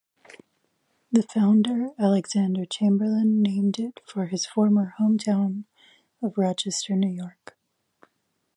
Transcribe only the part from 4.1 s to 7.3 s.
his former hometown of Rochester, New